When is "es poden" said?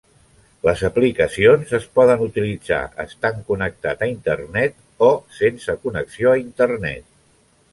1.79-2.23